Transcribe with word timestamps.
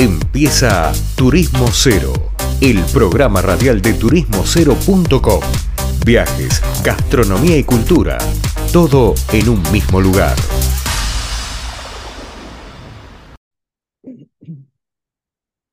Empieza 0.00 0.92
Turismo 1.16 1.66
Cero, 1.72 2.12
el 2.60 2.78
programa 2.92 3.42
radial 3.42 3.82
de 3.82 3.94
turismocero.com. 3.94 5.40
Viajes, 6.06 6.62
gastronomía 6.84 7.58
y 7.58 7.64
cultura, 7.64 8.16
todo 8.72 9.14
en 9.32 9.48
un 9.48 9.60
mismo 9.72 10.00
lugar. 10.00 10.36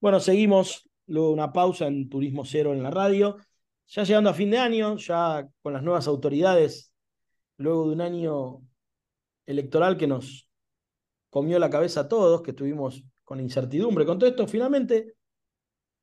Bueno, 0.02 0.20
seguimos 0.20 0.90
luego 1.06 1.30
una 1.30 1.54
pausa 1.54 1.86
en 1.86 2.10
Turismo 2.10 2.46
Cero 2.46 2.74
en 2.74 2.82
la 2.82 2.90
radio. 2.90 3.38
Ya 3.86 4.06
llegando 4.06 4.32
a 4.32 4.34
fin 4.34 4.50
de 4.50 4.58
año, 4.58 4.98
ya 4.98 5.48
con 5.62 5.74
las 5.74 5.84
nuevas 5.84 6.08
autoridades, 6.08 6.92
luego 7.58 7.90
de 7.90 7.94
un 7.94 8.02
año 8.02 8.62
electoral 9.46 9.98
que 9.98 10.08
nos 10.08 10.50
comió 11.30 11.60
la 11.60 11.70
cabeza 11.70 12.00
a 12.00 12.08
todos, 12.08 12.42
que 12.42 12.50
estuvimos 12.50 13.04
con 13.26 13.42
incertidumbre. 13.42 14.06
Con 14.06 14.18
todo 14.18 14.30
esto, 14.30 14.48
finalmente, 14.48 15.16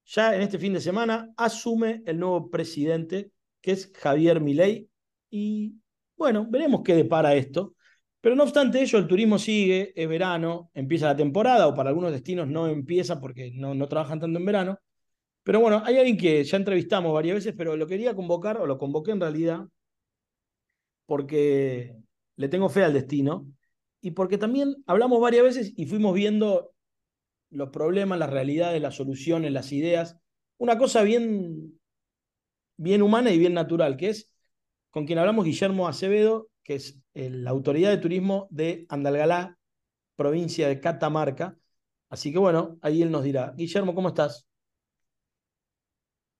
ya 0.05 0.35
en 0.35 0.43
este 0.43 0.59
fin 0.59 0.75
de 0.75 0.81
semana, 0.81 1.33
asume 1.37 2.03
el 2.05 2.19
nuevo 2.19 2.51
presidente, 2.51 3.31
que 3.63 3.73
es 3.73 3.91
Javier 3.95 4.41
Milei. 4.41 4.91
Y 5.31 5.77
bueno, 6.17 6.47
veremos 6.51 6.83
qué 6.85 6.95
depara 6.95 7.35
esto. 7.35 7.75
Pero 8.21 8.37
no 8.37 8.45
obstante 8.45 8.81
ello, 8.81 8.99
el 8.99 9.09
turismo 9.09 9.39
sigue, 9.39 9.93
es 9.97 10.09
verano, 10.09 10.71
empieza 10.75 11.07
la 11.07 11.17
temporada, 11.17 11.67
o 11.67 11.75
para 11.75 11.89
algunos 11.89 12.13
destinos 12.13 12.49
no 12.49 12.69
empieza 12.69 13.21
porque 13.21 13.53
no, 13.55 13.75
no 13.75 13.89
trabajan 13.89 14.21
tanto 14.21 14.39
en 14.39 14.45
verano. 14.45 14.79
Pero 15.43 15.61
bueno, 15.61 15.83
hay 15.85 15.99
alguien 15.99 16.17
que 16.17 16.45
ya 16.45 16.57
entrevistamos 16.57 17.13
varias 17.13 17.37
veces, 17.37 17.55
pero 17.57 17.77
lo 17.77 17.87
quería 17.87 18.15
convocar, 18.15 18.59
o 18.59 18.67
lo 18.67 18.79
convoqué 18.79 19.13
en 19.13 19.21
realidad, 19.21 19.67
porque 21.07 21.97
le 22.37 22.49
tengo 22.49 22.69
fe 22.69 22.85
al 22.85 22.93
destino, 22.93 23.47
y 24.01 24.13
porque 24.13 24.39
también 24.39 24.77
hablamos 24.87 25.21
varias 25.21 25.45
veces 25.45 25.73
y 25.77 25.87
fuimos 25.87 26.15
viendo 26.15 26.73
los 27.53 27.71
problemas, 27.71 28.19
las 28.19 28.31
realidades, 28.31 28.81
las 28.81 28.97
soluciones, 28.97 29.53
las 29.53 29.73
ideas. 29.73 30.19
Una 30.59 30.79
cosa 30.79 31.03
bien, 31.03 31.79
bien 32.77 33.03
humana 33.03 33.31
y 33.31 33.39
bien 33.39 33.55
natural, 33.55 33.97
que 33.97 34.11
es 34.11 34.33
con 34.91 35.07
quien 35.07 35.19
hablamos 35.19 35.45
Guillermo 35.45 35.89
Acevedo, 35.89 36.49
que 36.65 36.75
es 36.75 37.01
la 37.15 37.51
autoridad 37.51 37.91
de 37.91 37.99
turismo 37.99 38.49
de 38.51 38.87
Andalgalá, 38.89 39.59
provincia 40.17 40.69
de 40.69 40.81
Catamarca. 40.81 41.57
Así 42.09 42.33
que 42.33 42.39
bueno, 42.39 42.79
ahí 42.83 43.03
él 43.03 43.11
nos 43.11 43.25
dirá. 43.25 43.55
Guillermo, 43.57 43.95
¿cómo 43.95 44.09
estás? 44.09 44.47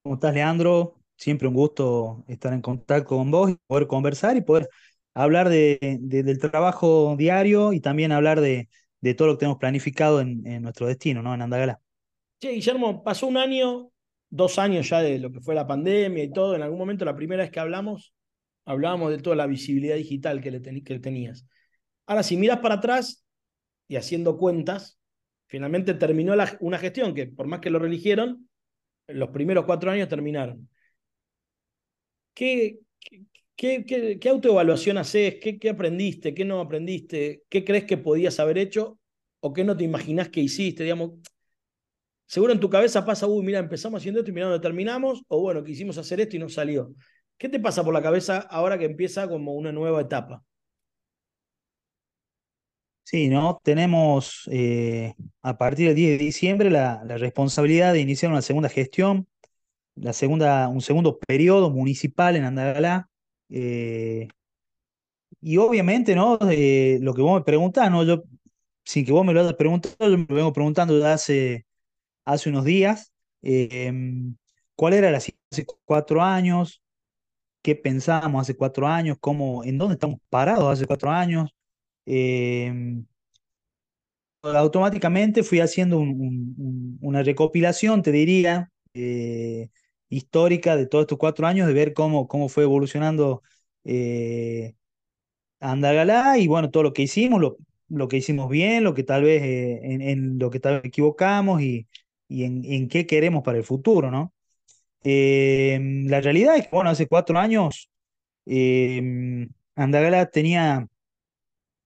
¿Cómo 0.03 0.17
estás, 0.17 0.35
Leandro? 0.35 1.01
Siempre 1.17 1.49
un 1.49 1.55
gusto 1.55 2.25
estar 2.27 2.53
en 2.53 2.61
contacto 2.61 3.17
con 3.17 3.31
vos 3.31 3.55
poder 3.67 3.87
conversar 3.87 4.37
y 4.37 4.41
poder 4.41 4.69
hablar 5.15 5.49
de, 5.49 5.79
del 6.01 6.39
trabajo 6.39 7.15
diario 7.17 7.73
y 7.73 7.81
también 7.81 8.13
hablar 8.13 8.41
de, 8.41 8.69
de, 9.03 9.15
todo 9.15 9.29
lo 9.29 9.35
que 9.35 9.41
tenemos 9.41 9.59
planificado 9.59 10.21
en, 10.21 10.47
en 10.47 10.63
nuestro 10.63 10.87
destino, 10.87 11.23
¿no? 11.23 11.35
En 11.35 11.43
Andalgalá. 11.43 11.81
Sí, 12.41 12.49
Guillermo, 12.49 13.05
pasó 13.05 13.27
un 13.27 13.37
año, 13.37 13.93
dos 14.31 14.59
años 14.59 14.89
ya 14.89 15.01
de 15.01 15.19
lo 15.19 15.31
que 15.31 15.41
fue 15.41 15.55
la 15.55 15.67
pandemia 15.67 16.25
y 16.25 16.33
todo. 16.33 16.57
En 16.57 16.63
algún 16.63 16.79
momento, 16.79 17.05
la 17.05 17.15
primera 17.15 17.43
vez 17.43 17.53
que 17.53 17.61
hablamos, 17.61 18.15
hablábamos 18.65 19.11
de 19.11 19.19
toda 19.19 19.37
la 19.37 19.47
visibilidad 19.47 19.97
digital 19.97 20.41
que, 20.41 20.51
le 20.51 20.83
que 20.83 20.99
tenías. 20.99 21.47
Ahora, 22.07 22.23
si 22.23 22.37
miras 22.37 22.59
para 22.59 22.77
atrás 22.77 23.25
y 23.87 23.97
haciendo 23.97 24.39
cuentas, 24.39 24.99
finalmente 25.47 25.95
terminó 25.95 26.35
una 26.61 26.79
gestión 26.79 27.15
que, 27.15 27.27
por 27.27 27.47
más 27.47 27.61
que 27.61 27.71
lo 27.71 27.79
religieron, 27.79 28.49
los 29.07 29.29
primeros 29.31 29.65
cuatro 29.65 29.91
años 29.91 30.09
terminaron. 30.09 30.69
¿Qué, 32.35 32.81
qué, 32.99 33.25
qué, 33.57 34.19
autoevaluación 34.29 34.99
haces? 34.99 35.37
¿Qué, 35.41 35.59
¿Qué 35.59 35.71
aprendiste? 35.71 36.35
¿Qué 36.35 36.45
no 36.45 36.61
aprendiste? 36.61 37.45
¿Qué 37.49 37.65
crees 37.65 37.85
que 37.85 37.97
podías 37.97 38.41
haber 38.41 38.59
hecho 38.59 38.99
o 39.41 39.53
qué 39.53 39.65
no 39.65 39.77
te 39.77 39.85
imaginás 39.85 40.29
que 40.29 40.41
hiciste? 40.41 40.85
Digamos, 40.85 41.13
seguro 42.27 42.53
en 42.53 42.61
tu 42.61 42.71
cabeza 42.71 43.05
pasa, 43.05 43.27
uy, 43.27 43.45
mira, 43.45 43.59
empezamos 43.59 44.01
haciendo 44.01 44.21
esto 44.21 44.31
y 44.31 44.35
mira 44.35 44.47
dónde 44.47 44.63
terminamos, 44.63 45.23
o 45.29 45.41
bueno, 45.41 45.63
quisimos 45.65 45.99
hacer 45.99 46.21
esto 46.21 46.37
y 46.37 46.39
no 46.39 46.49
salió. 46.49 46.95
¿Qué 47.39 47.49
te 47.49 47.61
pasa 47.61 47.85
por 47.85 47.95
la 47.95 48.03
cabeza 48.03 48.39
ahora 48.39 48.79
que 48.79 48.85
empieza 48.85 49.29
como 49.29 49.55
una 49.55 49.73
nueva 49.73 50.01
etapa? 50.01 50.43
Sí, 53.05 53.29
¿no? 53.29 53.61
Tenemos 53.63 54.49
eh, 54.51 55.15
a 55.43 55.59
partir 55.59 55.89
del 55.89 55.97
10 55.97 56.19
de 56.19 56.25
diciembre 56.25 56.71
la, 56.71 57.03
responsabilidad 57.05 57.93
de 57.93 58.01
iniciar 58.01 58.33
una 58.33 58.43
segunda 58.43 58.69
gestión, 58.69 59.27
la 59.97 60.13
segunda, 60.13 60.69
un 60.69 60.81
segundo 60.81 61.19
periodo 61.19 61.71
municipal 61.71 62.37
en 62.37 62.45
Andalgalá. 62.45 63.11
Eh, 63.53 64.29
y 65.41 65.57
obviamente, 65.57 66.15
¿no? 66.15 66.39
Lo 66.41 67.15
que 67.15 67.23
vos 67.23 67.41
me 67.41 67.45
preguntás, 67.45 67.91
¿no? 67.91 68.05
Yo, 68.05 68.23
sin 68.85 69.05
que 69.05 69.13
vos 69.13 69.25
me 69.25 69.33
lo 69.33 69.41
hayas 69.41 69.55
preguntado, 69.55 70.11
yo 70.11 70.19
me 70.19 70.27
lo 70.29 70.35
vengo 70.37 70.53
preguntando 70.53 70.99
ya 70.99 71.15
hace, 71.15 71.67
hace 72.25 72.51
unos 72.51 72.65
días. 72.65 73.13
Em, 73.43 74.37
¿Cuál 74.77 74.95
era 74.95 75.11
la 75.11 75.21
situación 75.21 75.49
hace 75.53 75.67
cuatro 75.87 76.23
años? 76.23 76.81
qué 77.63 77.77
pensábamos 77.77 78.43
hace 78.43 78.57
cuatro 78.57 78.89
años, 78.89 79.19
cómo, 79.21 79.65
en 79.65 79.79
dónde 79.79 79.95
estamos 79.95 80.21
parados 80.31 80.73
hace 80.73 80.87
cuatro 80.87 81.11
años. 81.11 81.51
Eh, 82.07 83.03
automáticamente 84.43 85.43
fui 85.43 85.61
haciendo 85.61 85.99
un, 85.99 86.11
un, 86.59 86.99
una 87.01 87.23
recopilación, 87.23 88.03
te 88.03 88.13
diría, 88.13 88.71
eh, 88.95 89.69
histórica 90.13 90.77
de 90.77 90.87
todos 90.87 91.05
estos 91.05 91.19
cuatro 91.19 91.47
años, 91.47 91.67
de 91.67 91.75
ver 91.75 91.95
cómo, 91.95 92.29
cómo 92.29 92.49
fue 92.49 92.65
evolucionando 92.65 93.43
eh, 93.85 94.75
Andagalá 95.61 96.39
y 96.39 96.49
bueno, 96.49 96.71
todo 96.71 96.83
lo 96.83 96.93
que 96.93 97.03
hicimos, 97.03 97.41
lo, 97.41 97.57
lo 97.89 98.09
que 98.09 98.17
hicimos 98.19 98.49
bien, 98.51 98.85
lo 98.85 98.95
que 98.95 99.05
tal 99.05 99.23
vez 99.25 99.43
eh, 99.43 99.81
en, 99.83 100.39
lo 100.39 100.51
que 100.51 100.61
tal 100.61 100.77
vez 100.77 100.85
equivocamos 100.87 101.63
y, 101.63 101.87
y 102.29 102.45
en, 102.45 102.65
en, 102.65 102.89
qué 102.89 103.07
queremos 103.07 103.43
para 103.43 103.59
el 103.59 103.65
futuro, 103.65 104.11
¿no? 104.11 104.35
Eh, 105.05 105.79
la 106.07 106.21
realidad 106.21 106.57
es 106.57 106.65
que, 106.69 106.77
bueno, 106.77 106.91
hace 106.91 107.09
cuatro 107.09 107.39
años 107.39 107.91
eh, 108.47 109.49
Andagala 109.77 110.27
tenía, 110.31 110.87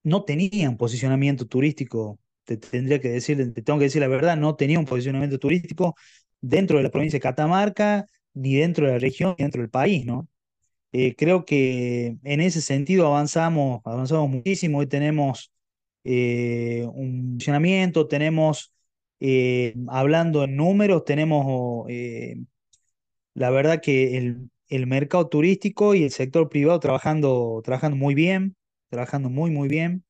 no 0.03 0.25
tenía 0.25 0.71
un 0.71 0.77
posicionamiento 0.77 1.47
turístico, 1.47 2.19
te 2.45 2.57
tendría 2.57 3.01
que 3.01 3.09
decir, 3.09 3.37
te 3.53 3.63
tengo 3.63 3.79
que 3.79 3.87
decir 3.87 4.01
la 4.01 4.09
verdad, 4.09 4.37
no 4.37 4.55
tenía 4.57 4.79
un 4.79 4.85
posicionamiento 4.85 5.39
turístico 5.39 5.95
dentro 6.41 6.77
de 6.79 6.85
la 6.85 6.91
provincia 6.91 7.17
de 7.17 7.23
Catamarca, 7.23 8.07
ni 8.37 8.57
dentro 8.57 8.87
de 8.87 8.95
la 8.95 8.99
región, 8.99 9.35
ni 9.39 9.45
dentro 9.45 9.63
del 9.63 9.71
país, 9.71 10.07
¿no? 10.07 10.29
Eh, 10.93 11.15
creo 11.17 11.45
que 11.45 12.19
en 12.25 12.41
ese 12.41 12.63
sentido 12.63 13.07
avanzamos, 13.09 13.83
avanzamos 13.85 14.31
muchísimo, 14.31 14.79
hoy 14.79 14.87
tenemos 14.89 15.53
eh, 16.05 16.87
un 16.95 17.35
posicionamiento, 17.35 18.09
tenemos, 18.09 18.73
eh, 19.21 19.75
hablando 19.89 20.45
en 20.45 20.57
números, 20.57 21.05
tenemos 21.05 21.87
la 23.35 23.51
verdad 23.51 23.81
que 23.83 24.17
el, 24.17 24.51
el, 24.69 24.87
mercado 24.87 25.29
turístico 25.29 25.95
y 25.95 26.05
el 26.05 26.11
sector 26.11 26.49
privado 26.49 26.81
trabajando, 26.81 27.61
trabajando 27.65 27.97
muy 27.97 28.15
bien, 28.15 28.57
trabajando 28.91 29.31
muy, 29.31 29.51
muy 29.51 29.69
bien, 29.69 30.05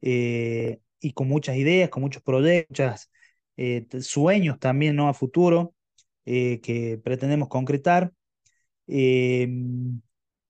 y 0.00 1.12
con 1.12 1.28
muchas 1.28 1.56
ideas, 1.56 1.90
con 1.90 2.02
muchos 2.02 2.22
proyectos, 2.22 3.10
eh, 3.56 3.86
sueños 4.00 4.58
también 4.58 4.96
¿no? 4.96 5.08
a 5.08 5.14
futuro 5.14 5.74
eh, 6.26 6.60
que 6.62 6.98
pretendemos 7.02 7.48
concretar. 7.48 8.12
Em, 8.86 10.00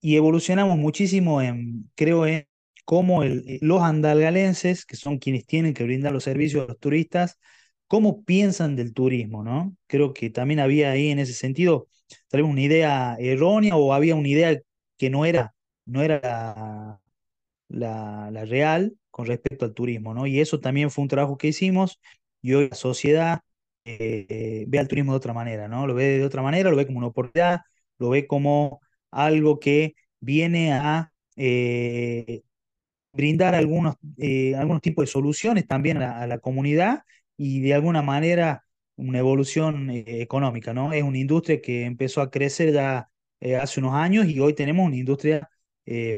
y 0.01 0.15
evolucionamos 0.15 0.77
muchísimo 0.77 1.41
en, 1.41 1.89
creo, 1.95 2.25
en 2.27 2.47
cómo 2.85 3.23
el, 3.23 3.59
los 3.61 3.81
andalgalenses, 3.81 4.85
que 4.85 4.95
son 4.97 5.17
quienes 5.19 5.45
tienen 5.45 5.73
que 5.73 5.83
brindar 5.83 6.11
los 6.13 6.23
servicios 6.25 6.65
a 6.65 6.67
los 6.67 6.79
turistas, 6.79 7.39
cómo 7.87 8.23
piensan 8.23 8.75
del 8.75 8.93
turismo, 8.93 9.43
¿no? 9.43 9.75
Creo 9.87 10.13
que 10.13 10.29
también 10.29 10.59
había 10.59 10.91
ahí 10.91 11.09
en 11.09 11.19
ese 11.19 11.33
sentido 11.33 11.87
tal 12.29 12.43
una 12.43 12.61
idea 12.61 13.15
errónea 13.19 13.75
o 13.75 13.93
había 13.93 14.15
una 14.15 14.27
idea 14.27 14.59
que 14.97 15.09
no 15.09 15.25
era, 15.25 15.53
no 15.85 16.01
era 16.01 16.19
la, 16.21 17.01
la, 17.69 18.31
la, 18.31 18.45
real 18.45 18.95
con 19.11 19.25
respecto 19.25 19.65
al 19.65 19.73
turismo, 19.73 20.13
¿no? 20.13 20.27
Y 20.27 20.39
eso 20.39 20.59
también 20.59 20.91
fue 20.91 21.03
un 21.03 21.07
trabajo 21.09 21.37
que 21.37 21.47
hicimos 21.49 21.99
y 22.41 22.53
hoy 22.53 22.69
la 22.69 22.75
sociedad 22.75 23.41
eh, 23.85 24.65
ve 24.67 24.79
al 24.79 24.87
turismo 24.87 25.13
de 25.13 25.17
otra 25.17 25.33
manera, 25.33 25.67
¿no? 25.67 25.87
Lo 25.87 25.93
ve 25.93 26.19
de 26.19 26.25
otra 26.25 26.41
manera, 26.41 26.69
lo 26.69 26.77
ve 26.77 26.85
como 26.85 26.99
una 26.99 27.07
oportunidad, 27.07 27.61
lo 27.99 28.09
ve 28.09 28.27
como 28.27 28.81
algo 29.11 29.59
que 29.59 29.95
viene 30.19 30.73
a 30.73 31.11
eh, 31.35 32.43
brindar 33.13 33.55
algunos, 33.55 33.95
eh, 34.17 34.55
algunos 34.55 34.81
tipos 34.81 35.03
de 35.03 35.11
soluciones 35.11 35.67
también 35.67 35.97
a 36.01 36.27
la, 36.27 36.39
comunidad 36.39 37.03
y 37.37 37.61
de 37.61 37.73
alguna 37.73 38.01
manera 38.01 38.65
una 38.95 39.19
evolución 39.19 39.89
eh, 39.89 40.21
económica, 40.21 40.73
¿no? 40.73 40.93
Es 40.93 41.03
una 41.03 41.17
industria 41.17 41.61
que 41.61 41.85
empezó 41.85 42.21
a 42.21 42.31
crecer 42.31 42.73
ya 42.73 43.09
hace 43.61 43.79
unos 43.81 43.93
años 43.93 44.27
y 44.27 44.39
hoy 44.39 44.53
tenemos 44.53 44.85
una 44.87 44.95
industria 44.95 45.49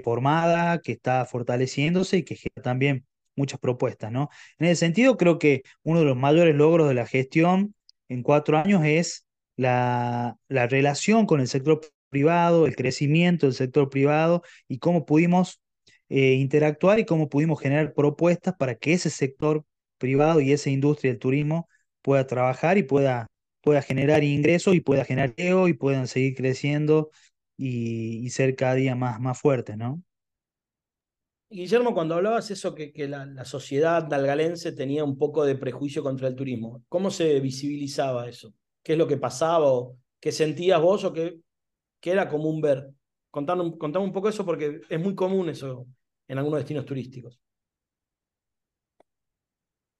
formada 0.03 0.79
que 0.79 0.91
está 0.91 1.25
fortaleciéndose 1.25 2.17
y 2.17 2.23
que 2.23 2.37
también 2.63 3.05
muchas 3.35 3.59
propuestas, 3.59 4.11
¿no? 4.11 4.29
En 4.59 4.67
ese 4.67 4.77
sentido, 4.77 5.17
creo 5.17 5.39
que 5.39 5.63
uno 5.83 5.99
de 5.99 6.05
los 6.05 6.17
mayores 6.17 6.55
logros 6.55 6.87
de 6.87 6.93
la 6.93 7.05
gestión 7.05 7.75
en 8.09 8.23
cuatro 8.23 8.57
años 8.57 8.83
es 8.85 9.25
la, 9.57 10.37
la 10.47 10.67
relación 10.67 11.25
con 11.25 11.39
el 11.41 11.47
sector 11.47 11.81
privado, 12.09 12.65
el 12.65 12.75
crecimiento 12.75 13.45
del 13.45 13.55
sector 13.55 13.89
privado 13.89 14.43
y 14.67 14.79
cómo 14.79 15.05
pudimos 15.05 15.61
eh, 16.09 16.33
interactuar 16.33 16.99
y 16.99 17.05
cómo 17.05 17.29
pudimos 17.29 17.59
generar 17.59 17.93
propuestas 17.93 18.55
para 18.55 18.75
que 18.75 18.93
ese 18.93 19.09
sector 19.09 19.65
privado 19.97 20.39
y 20.39 20.51
esa 20.51 20.69
industria 20.69 21.11
del 21.11 21.19
turismo 21.19 21.67
pueda 22.01 22.27
trabajar 22.27 22.77
y 22.77 22.83
pueda, 22.83 23.27
pueda 23.61 23.81
generar 23.81 24.23
ingresos 24.23 24.75
y 24.75 24.81
pueda 24.81 25.03
generar 25.03 25.33
ego 25.37 25.67
y 25.67 25.73
puedan 25.73 26.07
seguir 26.07 26.35
creciendo 26.35 27.09
y, 27.57 28.29
ser 28.29 28.55
cada 28.55 28.75
día 28.75 28.95
más, 28.95 29.19
más 29.19 29.39
fuertes, 29.39 29.77
¿no? 29.77 30.01
Guillermo, 31.55 31.93
cuando 31.93 32.15
hablabas 32.15 32.51
eso 32.51 32.75
que, 32.75 32.91
la, 33.07 33.45
sociedad 33.45 34.03
dalgalense 34.03 34.73
tenía 34.73 35.05
un 35.05 35.17
poco 35.17 35.45
de 35.45 35.55
prejuicio 35.55 36.03
contra 36.03 36.27
el 36.27 36.35
turismo, 36.35 36.83
¿cómo 36.89 37.09
se 37.09 37.39
visibilizaba 37.39 38.27
eso? 38.27 38.53
¿Qué 38.83 38.93
es 38.93 38.97
lo 38.97 39.07
que 39.07 39.15
pasaba 39.15 39.71
o 39.71 39.97
qué 40.19 40.33
sentías 40.33 40.81
vos 40.81 41.05
o 41.05 41.13
qué, 41.13 41.39
era 42.01 42.27
común 42.27 42.59
ver? 42.59 42.91
Contame, 43.31 43.63
un 43.63 44.11
poco 44.11 44.27
eso 44.29 44.45
porque 44.45 44.81
es 44.89 44.99
muy 44.99 45.15
común 45.15 45.49
eso 45.49 45.87
en 46.27 46.37
algunos 46.37 46.59
destinos 46.59 46.85
turísticos. 46.85 47.39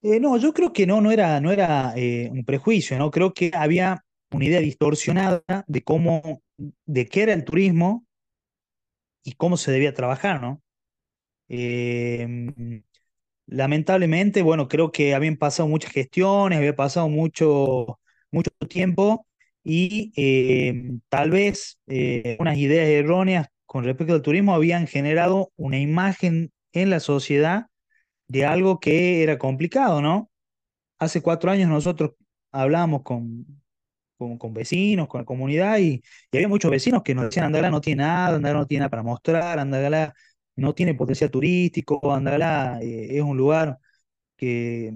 Eh, 0.02 0.20
no, 0.20 0.38
yo 0.38 0.54
creo 0.54 0.74
que 0.74 0.86
no, 0.86 1.00
no 1.00 1.10
era, 1.10 1.40
no 1.40 1.52
era 1.52 1.94
eh, 1.96 2.30
un 2.32 2.44
prejuicio, 2.44 2.98
¿no? 3.00 3.10
Creo 3.10 3.34
que 3.34 3.52
había 3.54 4.06
una 4.32 4.46
idea 4.46 4.60
distorsionada 4.60 5.42
de 5.68 5.84
cómo, 5.84 6.44
de 6.86 7.06
qué 7.08 7.24
era 7.24 7.34
el 7.34 7.46
turismo 7.46 8.06
y 9.24 9.34
cómo 9.34 9.56
se 9.58 9.72
debía 9.72 9.94
trabajar, 9.94 10.42
¿no? 10.42 10.62
Em, 11.48 12.84
lamentablemente, 13.48 14.42
bueno, 14.42 14.68
creo 14.68 14.92
que 14.92 15.16
habían 15.16 15.38
pasado 15.38 15.70
muchas 15.70 15.92
gestiones, 15.92 16.58
había 16.58 16.76
pasado 16.76 17.10
mucho, 17.10 18.00
mucho 18.32 18.52
tiempo 18.70 19.28
y 19.64 20.12
em, 20.16 21.02
tal 21.10 21.32
vez 21.32 21.80
eh, 21.88 22.38
unas 22.40 22.58
ideas 22.58 22.88
erróneas 22.88 23.48
con 23.66 23.84
respecto 23.84 24.14
al 24.14 24.22
turismo 24.22 24.56
habían 24.56 24.88
generado 24.88 25.52
una 25.58 25.80
imagen 25.80 26.52
en 26.74 26.90
la 26.90 27.00
sociedad 27.00 27.68
de 28.28 28.46
algo 28.46 28.80
que 28.80 29.24
era 29.24 29.38
complicado, 29.38 30.02
¿no? 30.02 30.30
Hace 31.00 31.22
cuatro 31.22 31.52
años 31.52 31.70
nosotros 31.70 32.12
hablábamos 32.52 33.04
con, 33.04 33.46
con, 34.18 34.54
vecinos, 34.54 35.08
con 35.08 35.22
la 35.22 35.26
comunidad 35.26 35.80
y, 35.80 36.02
había 36.32 36.48
muchos 36.48 36.72
vecinos 36.72 37.04
que 37.04 37.16
nos 37.16 37.26
decían, 37.26 37.48
Andalá 37.48 37.70
no 37.70 37.82
tiene 37.82 38.04
nada, 38.04 38.36
Andalá 38.36 38.60
no 38.60 38.68
tiene 38.68 38.82
nada 38.82 38.90
para 38.90 39.04
mostrar, 39.04 39.60
Andalá 39.60 40.14
no 40.56 40.74
tiene 40.76 40.96
potencial 40.96 41.32
turístico, 41.32 42.14
Andalá 42.14 42.80
eh, 42.82 43.18
es 43.18 43.22
un 43.22 43.38
lugar 43.38 43.80
que 44.38 44.94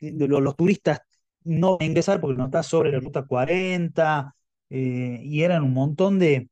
los, 0.00 0.56
turistas 0.56 1.00
no 1.44 1.78
van 1.78 1.82
a 1.82 1.86
ingresar 1.86 2.20
porque 2.20 2.38
no 2.38 2.46
está 2.46 2.62
sobre 2.62 2.92
la 2.92 3.00
ruta 3.00 3.24
40 3.24 4.34
eh, 4.70 5.20
y 5.22 5.42
eran 5.42 5.64
un 5.64 5.74
montón 5.74 6.18
de, 6.18 6.48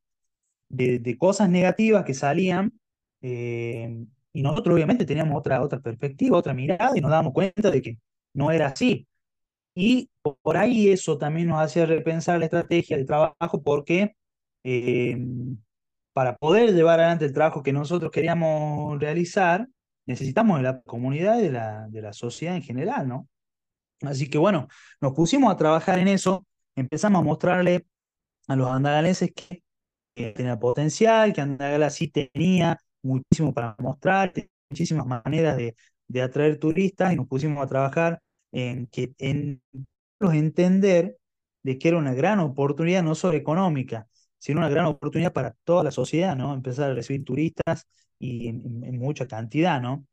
de, 0.69 1.17
cosas 1.17 1.49
negativas 1.49 2.05
que 2.05 2.13
salían 2.13 2.73
eh, 3.21 4.05
y 4.33 4.41
nosotros 4.41 4.75
obviamente 4.75 5.05
teníamos 5.05 5.37
otra, 5.37 5.61
otra 5.61 5.79
perspectiva, 5.79 6.37
otra 6.37 6.53
mirada 6.53 6.91
y 6.95 7.01
nos 7.01 7.11
dábamos 7.11 7.33
cuenta 7.33 7.71
de 7.71 7.81
que 7.81 7.97
no 8.33 8.51
era 8.51 8.67
así. 8.67 9.07
Y 9.75 10.09
por 10.43 10.57
ahí 10.57 10.89
eso 10.89 11.17
también 11.17 11.47
nos 11.47 11.61
hacía 11.61 11.85
repensar 11.85 12.39
la 12.39 12.45
estrategia 12.45 12.97
de 12.97 13.05
trabajo 13.05 13.61
porque 13.63 14.15
eh, 14.63 15.17
para 16.13 16.37
poder 16.37 16.73
llevar 16.73 16.99
adelante 16.99 17.25
el 17.25 17.33
trabajo 17.33 17.63
que 17.63 17.73
nosotros 17.73 18.11
queríamos 18.11 18.99
realizar, 18.99 19.67
necesitamos 20.05 20.57
de 20.57 20.63
la 20.63 20.81
comunidad 20.81 21.39
y 21.39 21.43
de 21.43 21.51
la, 21.51 21.87
de 21.89 22.01
la 22.01 22.13
sociedad 22.13 22.55
en 22.55 22.63
general, 22.63 23.07
¿no? 23.07 23.27
Así 24.01 24.29
que 24.29 24.37
bueno, 24.37 24.67
nos 25.01 25.13
pusimos 25.13 25.51
a 25.53 25.57
trabajar 25.57 25.99
en 25.99 26.07
eso, 26.07 26.45
empezamos 26.75 27.21
a 27.21 27.23
mostrarle 27.25 27.85
a 28.47 28.55
los 28.55 28.69
andagalenses 28.69 29.31
que 29.33 29.63
que 30.19 30.31
tenía 30.33 30.59
potencial, 30.59 31.31
que 31.31 31.39
Andagala 31.41 31.89
sí 31.89 32.09
tenía 32.09 32.77
muchísimo 33.01 33.53
para 33.53 33.75
mostrar, 33.79 34.33
muchísimas 34.69 35.05
maneras 35.07 35.55
de, 35.55 35.75
de, 36.09 36.21
atraer 36.21 36.59
turistas 36.59 37.13
y 37.13 37.15
nos 37.15 37.27
pusimos 37.27 37.63
a 37.63 37.67
trabajar 37.67 38.21
en, 38.51 38.87
que, 38.87 39.13
en 39.17 39.61
entender 40.19 41.17
de 41.63 41.77
que 41.77 41.87
era 41.87 41.97
una 41.97 42.13
gran 42.13 42.39
oportunidad 42.39 43.01
no 43.01 43.15
solo 43.15 43.37
económica, 43.37 44.07
sino 44.39 44.59
una 44.59 44.69
gran 44.69 44.85
oportunidad 44.85 45.33
para 45.33 45.55
toda 45.63 45.83
la 45.83 45.91
sociedad, 45.91 46.35
¿no? 46.35 46.53
Empezar 46.53 46.91
a 46.91 46.93
recibir 46.93 47.23
turistas 47.25 47.87
y 48.17 48.47
en, 48.47 48.99
mucha 48.99 49.27
cantidad, 49.27 49.81
¿no? 49.81 50.05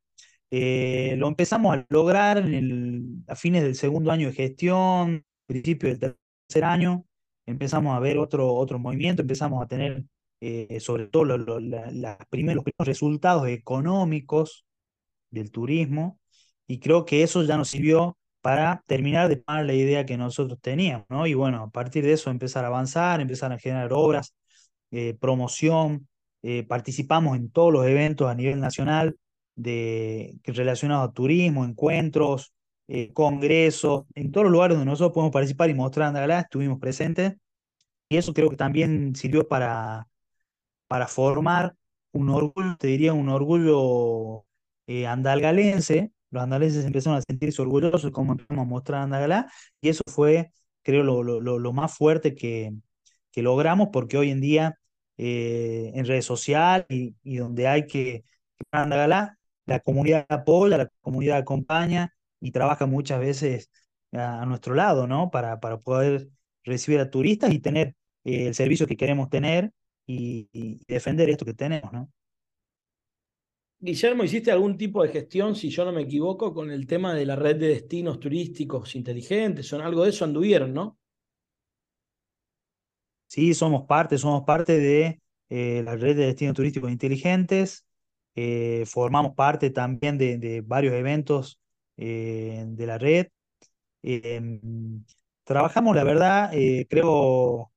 Eh, 0.51 1.15
lo 1.19 1.29
empezamos 1.29 1.77
a 1.77 1.87
lograr 1.89 2.39
en 2.39 3.25
a 3.27 3.35
fines 3.35 3.63
del 3.63 3.75
segundo 3.75 4.13
año 4.13 4.29
de 4.29 4.35
gestión, 4.35 5.25
principio 5.47 5.89
del 5.89 6.17
tercer 6.49 6.65
año, 6.65 7.05
empezamos 7.47 7.97
a 7.97 8.01
ver 8.01 8.19
otro, 8.19 8.53
otro 8.55 8.79
movimiento, 8.79 9.23
empezamos 9.23 9.63
a 9.63 9.69
tener 9.69 10.05
eh, 10.41 10.81
sobre 10.81 11.07
todo 11.07 11.25
los 11.25 11.63
primeros, 12.29 12.65
resultados 12.79 13.49
económicos 13.49 14.67
del 15.31 15.51
turismo 15.51 16.21
y 16.67 16.79
creo 16.79 17.05
que 17.07 17.23
eso 17.23 17.43
ya 17.43 17.57
nos 17.57 17.69
sirvió 17.69 18.19
para 18.47 18.81
terminar 18.87 19.29
de 19.29 19.39
pagar 19.39 19.67
la 19.67 19.75
idea 19.75 20.07
que 20.07 20.17
nosotros 20.17 20.61
teníamos, 20.63 21.05
¿no? 21.09 21.27
Y 21.27 21.35
bueno, 21.35 21.65
a 21.65 21.71
partir 21.71 22.05
de 22.05 22.13
eso 22.13 22.31
empezar 22.31 22.65
a 22.65 22.69
avanzar, 22.69 23.21
empezar 23.21 23.53
a 23.53 23.59
generar 23.59 23.93
obras, 23.93 24.37
eh, 24.93 25.15
promoción, 25.19 26.07
eh, 26.43 26.63
participamos 26.63 27.37
en 27.37 27.51
todos 27.51 27.73
los 27.73 27.85
eventos 27.87 28.29
a 28.31 28.37
nivel 28.37 28.61
nacional 28.61 29.17
de, 29.57 30.39
relacionados 30.45 31.09
a 31.09 31.13
turismo, 31.13 31.65
encuentros, 31.65 32.53
eh, 32.87 33.13
congresos, 33.13 34.05
en 34.15 34.31
todos 34.31 34.45
los 34.45 34.53
lugares 34.53 34.77
donde 34.77 34.93
nosotros 34.93 35.13
podemos 35.13 35.33
participar 35.33 35.69
y 35.71 35.75
mostrar 35.75 36.07
Andalgalá, 36.07 36.43
estuvimos 36.43 36.79
presentes. 36.79 37.35
Y 38.09 38.17
eso 38.17 38.33
creo 38.33 38.49
que 38.49 38.57
también 38.57 39.17
sirvió 39.17 39.49
para, 39.49 40.07
para 40.87 41.09
formar 41.09 41.75
un 42.13 42.29
orgullo, 42.31 42.77
te 42.79 42.87
diría 42.87 43.13
un 43.13 43.29
orgullo 43.29 44.45
eh, 44.87 45.09
andalgalense. 45.09 46.13
Los 46.31 46.43
andaleses 46.43 46.85
empezaron 46.85 47.19
a 47.19 47.23
sentirse 47.23 47.63
orgullosos 47.63 48.05
de 48.05 48.13
cómo 48.13 48.33
empezamos 48.33 48.63
a 48.65 48.69
mostrar 48.69 49.03
Andalgalá, 49.03 49.51
y 49.81 49.89
eso 49.89 50.03
fue, 50.07 50.51
creo, 50.83 51.03
lo, 51.03 51.73
más 51.73 51.97
fuerte 51.97 52.35
que, 52.35 52.73
que, 53.33 53.43
logramos, 53.43 53.89
porque 53.93 54.19
hoy 54.19 54.31
en 54.31 54.41
día 54.41 54.79
eh, 55.19 55.93
en 55.95 56.07
redes 56.07 56.25
sociales 56.25 56.87
y, 56.91 57.15
y, 57.23 57.37
donde 57.37 57.69
hay 57.69 57.87
que 57.87 58.25
Andalgalá, 58.71 59.39
la 59.67 59.81
comunidad 59.81 60.27
apoya, 60.29 60.79
la 60.79 60.89
comunidad 61.01 61.39
acompaña, 61.39 62.13
y 62.41 62.53
trabaja 62.53 62.87
muchas 62.87 63.21
veces 63.21 63.71
a, 64.13 64.45
nuestro 64.47 64.75
lado, 64.75 65.07
¿no? 65.07 65.31
Para, 65.31 65.61
para 65.61 65.79
poder 65.79 66.29
recibir 66.65 67.01
a 67.01 67.11
turistas 67.11 67.53
y 67.53 67.59
tener 67.61 67.95
eh, 68.25 68.49
el 68.49 68.55
servicio 68.55 68.87
que 68.87 68.97
queremos 68.97 69.29
tener 69.31 69.73
y, 70.07 70.49
defender 70.87 71.31
esto 71.31 71.45
que 71.45 71.55
tenemos, 71.55 71.93
¿no? 71.93 72.11
Guillermo, 73.87 74.25
¿hiciste 74.25 74.51
algún 74.51 74.77
tipo 74.77 75.03
de 75.03 75.11
gestión, 75.11 75.55
si 75.55 75.71
yo 75.71 75.85
no 75.85 75.93
me 75.93 76.03
equivoco, 76.03 76.53
con 76.53 76.71
el 76.71 76.87
tema 76.87 77.15
de 77.15 77.25
la 77.25 77.37
red 77.37 77.57
de 77.57 77.69
destinos 77.69 78.19
turísticos 78.19 78.97
inteligentes? 78.97 79.69
Son 79.69 79.81
algo 79.81 80.03
de 80.03 80.11
eso 80.11 80.25
anduvieron, 80.25 80.75
¿no? 80.75 80.99
Sí, 83.29 83.55
somos 83.55 83.87
parte, 83.87 84.19
somos 84.19 84.43
parte 84.45 84.79
de 84.79 85.21
eh, 85.49 85.83
la 85.85 85.97
red 85.97 86.17
de 86.17 86.27
destinos 86.27 86.55
turísticos 86.55 86.91
inteligentes. 86.91 87.87
Eh, 88.35 88.85
formamos 88.87 89.35
parte 89.35 89.71
también 89.71 90.19
de, 90.19 90.63
varios 90.67 90.95
eventos 90.95 91.61
eh, 91.97 92.65
de 92.67 92.87
la 92.87 92.99
red. 92.99 93.29
Trabajamos, 95.45 95.95
la 95.95 96.05
verdad, 96.05 96.51
creo, 96.89 97.71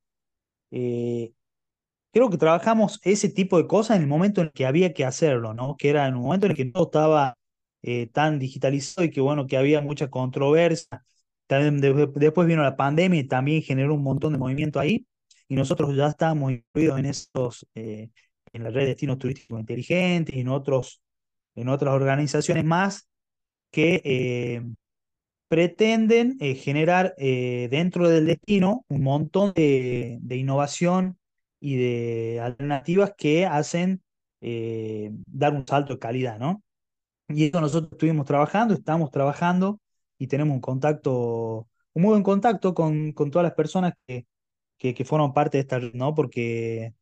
creo 2.12 2.30
que 2.30 2.38
trabajamos 2.38 3.00
ese 3.04 3.30
tipo 3.30 3.58
de 3.58 3.68
cosas 3.68 3.98
en 3.98 4.04
el 4.04 4.08
momento 4.08 4.42
en 4.42 4.48
el 4.48 4.54
que 4.54 4.66
había 4.66 4.94
que 4.94 5.06
hacerlo, 5.06 5.54
¿no? 5.54 5.75
Que 5.78 5.89
era 5.89 6.08
en 6.08 6.16
un 6.16 6.24
momento 6.24 6.46
en 6.46 6.51
el 6.51 6.58
que 6.58 6.66
todo 6.66 6.86
estaba 6.86 7.36
tan 8.12 8.39
digitalizado 8.39 9.06
y 9.06 9.12
que 9.12 9.22
bueno, 9.22 9.48
que 9.48 9.58
había 9.58 9.82
mucha 9.82 10.10
controversia. 10.10 11.06
También 11.48 11.80
después 12.16 12.48
vino 12.48 12.62
la 12.63 12.75
pandemia 12.78 13.20
y 13.22 13.24
también 13.28 13.62
generó 13.63 13.96
un 13.96 14.04
montón 14.04 14.34
de 14.34 14.39
movimiento 14.39 14.80
ahí 14.80 15.08
y 15.48 15.56
nosotros 15.56 15.96
ya 15.96 16.08
estábamos 16.08 16.51
incluidos 16.51 17.00
en 17.00 17.06
esos, 17.06 17.68
en 18.54 18.63
la 18.63 18.70
red 18.70 18.82
de 18.82 18.88
destinos 18.88 19.18
turísticos 19.18 19.60
inteligentes 19.60 20.36
y 20.36 20.42
en 20.42 20.50
otros, 20.50 21.01
en 21.56 21.70
otras 21.70 21.94
organizaciones 21.94 22.66
más 22.66 23.10
que 23.72 24.01
eh, 24.04 24.63
pretenden 25.48 26.38
eh, 26.39 26.56
generar 26.56 27.13
eh, 27.18 27.68
dentro 27.72 28.10
del 28.10 28.25
destino 28.25 28.86
un 28.88 29.04
montón 29.04 29.54
de, 29.56 30.20
innovación 30.30 31.18
y 31.60 31.75
de 31.78 32.39
alternativas 32.42 33.13
que 33.18 33.46
hacen 33.46 34.01
dar 34.42 35.54
un 35.54 35.66
salto 35.68 35.94
de 35.94 36.00
calidad, 36.00 36.39
¿no? 36.39 36.63
Y 37.30 37.46
eso 37.48 37.62
nosotros 37.62 37.92
estuvimos 37.94 38.25
trabajando, 38.25 38.74
estamos 38.74 39.12
trabajando 39.12 39.80
y 40.18 40.28
tenemos 40.28 40.56
un 40.56 40.62
contacto, 40.62 41.68
un 41.94 42.01
muy 42.01 42.12
buen 42.12 42.24
contacto 42.24 42.74
con, 42.74 43.12
con 43.13 43.32
todas 43.32 43.44
las 43.44 43.54
personas 43.54 43.94
que, 44.08 44.25
que, 44.78 45.06
forman 45.06 45.34
parte 45.34 45.58
de 45.58 45.62
esta 45.62 45.80
red, 45.80 45.94
¿no? 45.94 46.16
Porque 46.16 46.94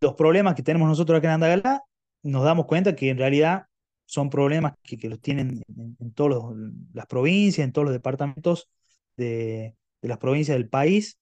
los 0.00 0.14
problemas 0.14 0.54
que 0.54 0.62
tenemos 0.62 0.88
nosotros 0.88 1.18
acá 1.18 1.28
en 1.28 1.34
Andagalá, 1.34 1.82
nos 2.22 2.44
damos 2.44 2.66
cuenta 2.66 2.94
que 2.96 3.10
en 3.10 3.18
realidad 3.18 3.66
son 4.06 4.30
problemas 4.30 4.74
que, 4.82 4.98
que 4.98 5.08
los 5.08 5.20
tienen 5.20 5.62
en, 5.68 6.12
todas 6.12 6.54
las 6.92 7.06
provincias, 7.06 7.64
en 7.64 7.72
todos 7.72 7.86
los 7.86 7.94
departamentos 7.94 8.68
de, 9.16 9.74
de, 10.02 10.08
las 10.08 10.18
provincias 10.18 10.56
del 10.56 10.68
país. 10.68 11.18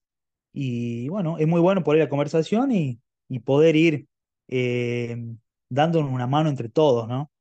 Y 0.53 1.09
bueno, 1.09 1.37
es 1.39 1.47
muy 1.47 1.59
bueno 1.59 1.83
por 1.83 1.97
la 1.97 2.07
conversación 2.07 2.71
y, 2.71 2.99
y 3.27 3.39
poder 3.39 3.75
ir 3.75 4.07
eh, 4.47 5.17
dándonos 5.67 6.11
una 6.11 6.27
mano 6.27 6.49
entre 6.49 6.69
todos, 6.69 7.07
¿no? 7.07 7.31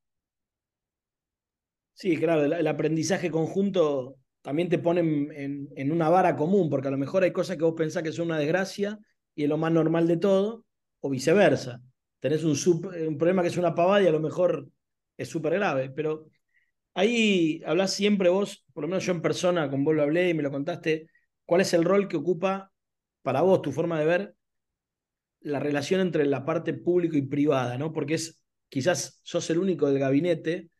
Sí, 1.94 2.16
claro, 2.16 2.42
el, 2.44 2.66
aprendizaje 2.66 3.30
conjunto 3.30 4.16
también 4.40 4.68
te 4.68 4.78
ponen 4.78 5.30
en, 5.36 5.68
en, 5.76 5.92
una 5.92 6.08
vara 6.08 6.34
común, 6.34 6.70
porque 6.70 6.88
a 6.88 6.90
lo 6.90 6.98
mejor 6.98 7.22
hay 7.22 7.32
cosas 7.32 7.56
que 7.56 7.64
vos 7.64 7.74
pensás 7.76 8.02
que 8.02 8.12
son 8.12 8.26
una 8.26 8.38
desgracia 8.38 8.98
y 9.34 9.44
es 9.44 9.48
lo 9.48 9.58
más 9.58 9.70
normal 9.70 10.08
de 10.08 10.16
todo, 10.16 10.64
o 11.00 11.10
viceversa. 11.10 11.80
Tenés 12.18 12.42
un, 12.44 12.56
un 13.08 13.18
problema 13.18 13.42
que 13.42 13.48
es 13.48 13.56
una 13.56 13.74
pavada 13.74 14.02
y 14.02 14.06
a 14.06 14.12
lo 14.12 14.20
mejor 14.20 14.68
es 15.16 15.28
súper 15.28 15.54
grave, 15.54 15.90
pero 15.90 16.26
ahí 16.94 17.62
hablas 17.66 17.92
siempre 17.92 18.30
vos, 18.30 18.64
por 18.72 18.82
lo 18.82 18.88
menos 18.88 19.04
yo 19.04 19.12
en 19.12 19.22
persona, 19.22 19.70
con 19.70 19.84
vos 19.84 19.94
lo 19.94 20.02
hablé 20.02 20.30
y 20.30 20.34
me 20.34 20.42
lo 20.42 20.50
contaste, 20.50 21.08
cuál 21.44 21.60
es 21.60 21.74
el 21.74 21.84
rol 21.84 22.08
que 22.08 22.16
ocupa 22.16 22.71
para 23.22 23.42
vos, 23.42 23.62
tu 23.62 23.72
forma 23.72 23.98
de 23.98 24.06
ver, 24.06 24.36
la 25.40 25.58
relación 25.60 26.00
entre 26.00 26.26
la 26.26 26.44
parte 26.44 26.74
público 26.74 27.16
y 27.16 27.22
privada, 27.22 27.78
¿no? 27.78 27.92
Porque 27.92 28.14
es, 28.14 28.42
quizás 28.68 29.20
sos 29.22 29.50
el 29.50 29.58
único 29.58 29.88
del 29.88 29.98
gabinete, 29.98 30.70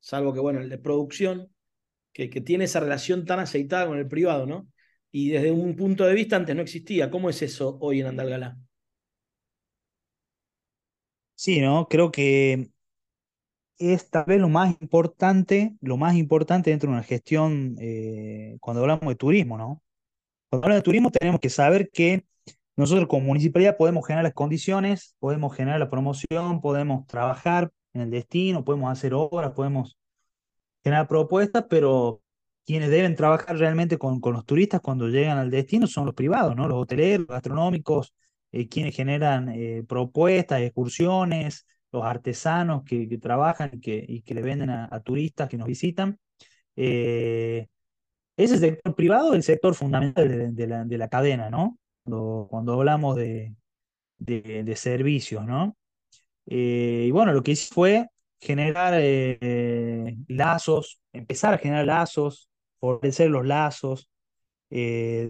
salvo 0.00 0.32
que, 0.32 0.40
bueno, 0.40 0.60
el 0.60 0.68
de 0.68 0.78
producción, 0.78 1.52
que, 2.12 2.28
que 2.30 2.40
tiene 2.40 2.64
esa 2.64 2.80
relación 2.80 3.24
tan 3.24 3.40
aceitada 3.40 3.86
con 3.86 3.98
el 3.98 4.08
privado, 4.08 4.46
¿no? 4.46 4.68
Y 5.10 5.30
desde 5.30 5.50
un 5.50 5.76
punto 5.76 6.04
de 6.04 6.14
vista 6.14 6.36
antes 6.36 6.56
no 6.56 6.62
existía. 6.62 7.10
¿Cómo 7.10 7.30
es 7.30 7.42
eso 7.42 7.78
hoy 7.80 8.00
en 8.00 8.06
Andalgalá? 8.06 8.58
Sí, 11.34 11.60
¿no? 11.60 11.88
Creo 11.88 12.10
que 12.12 12.70
es 13.78 14.10
tal 14.10 14.24
vez 14.26 14.40
lo 14.40 14.48
más 14.48 14.76
importante, 14.80 15.76
lo 15.80 15.96
más 15.96 16.14
importante 16.16 16.70
dentro 16.70 16.88
de 16.88 16.94
una 16.94 17.02
gestión 17.02 17.76
eh, 17.80 18.56
cuando 18.60 18.82
hablamos 18.82 19.08
de 19.08 19.16
turismo, 19.16 19.58
¿no? 19.58 19.82
Cuando 20.52 20.66
hablamos 20.66 20.80
de 20.80 20.84
turismo 20.84 21.10
tenemos 21.10 21.40
que 21.40 21.48
saber 21.48 21.88
que 21.90 22.26
nosotros 22.76 23.08
como 23.08 23.24
municipalidad 23.24 23.78
podemos 23.78 24.06
generar 24.06 24.24
las 24.24 24.34
condiciones, 24.34 25.16
podemos 25.18 25.56
generar 25.56 25.80
la 25.80 25.88
promoción, 25.88 26.60
podemos 26.60 27.06
trabajar 27.06 27.70
en 27.94 28.02
el 28.02 28.10
destino, 28.10 28.62
podemos 28.62 28.92
hacer 28.92 29.14
obras, 29.14 29.52
podemos 29.52 29.96
generar 30.84 31.08
propuestas, 31.08 31.64
pero 31.70 32.20
quienes 32.66 32.90
deben 32.90 33.16
trabajar 33.16 33.56
realmente 33.56 33.96
con, 33.96 34.20
los 34.22 34.44
turistas 34.44 34.82
cuando 34.82 35.08
llegan 35.08 35.38
al 35.38 35.50
destino 35.50 35.86
son 35.86 36.04
los 36.04 36.14
privados, 36.14 36.54
¿no? 36.54 36.68
Los 36.68 36.82
hoteleros, 36.82 37.26
gastronómicos, 37.28 38.12
eh, 38.50 38.68
quienes 38.68 38.94
generan 38.94 39.48
eh, 39.48 39.82
propuestas, 39.88 40.60
excursiones, 40.60 41.66
los 41.92 42.04
artesanos 42.04 42.82
que, 42.84 43.06
trabajan 43.16 43.70
y 43.72 43.80
que, 43.80 44.04
y 44.06 44.20
que, 44.20 44.34
le 44.34 44.42
venden 44.42 44.68
a, 44.68 45.00
turistas 45.00 45.48
que 45.48 45.56
nos 45.56 45.66
visitan. 45.66 46.18
Eh, 46.76 47.68
ese 48.36 48.58
sector 48.58 48.94
privado 48.94 49.30
es 49.30 49.36
el 49.36 49.42
sector 49.42 49.74
fundamental 49.74 50.54
de, 50.54 50.66
la, 50.66 50.84
de 50.84 50.98
la, 50.98 51.08
cadena, 51.08 51.50
¿no? 51.50 51.78
Cuando, 52.04 52.72
hablamos 52.72 53.16
de, 53.16 53.54
de, 54.18 54.76
servicios, 54.76 55.44
¿no? 55.44 55.76
y 56.44 57.10
bueno, 57.12 57.32
lo 57.32 57.42
que 57.42 57.52
hice 57.52 57.72
fue 57.72 58.08
generar 58.40 59.00
lazos, 60.26 60.98
empezar 61.12 61.54
a 61.54 61.58
generar 61.58 61.86
lazos, 61.86 62.48
fortalecer 62.80 63.30
los 63.30 63.46
lazos, 63.46 64.08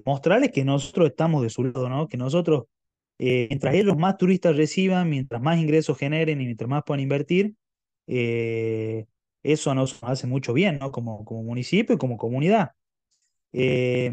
mostrarles 0.07 0.53
que 0.53 0.65
nosotros 0.65 1.11
estamos 1.11 1.43
de 1.43 1.51
su 1.51 1.65
lado, 1.65 1.89
¿no? 1.91 2.09
Que 2.09 2.17
nosotros 2.17 2.65
eh, 3.25 3.47
mientras 3.51 3.75
ellos 3.77 3.97
más 3.97 4.17
turistas 4.17 4.57
reciban, 4.57 5.09
mientras 5.09 5.41
más 5.41 5.57
ingresos 5.57 5.97
generen 5.97 6.41
y 6.41 6.47
mientras 6.47 6.69
más 6.69 6.83
puedan 6.85 6.99
invertir, 6.99 7.55
eh, 8.09 9.07
eso 9.45 9.75
nos 9.77 10.03
hace 10.03 10.27
mucho 10.27 10.53
bien, 10.53 10.81
¿no? 10.81 10.91
Como, 10.91 11.25
como 11.25 11.45
municipio 11.45 11.95
y 11.95 11.99
como 11.99 12.17
comunidad. 12.17 12.73
Eh, 13.53 14.13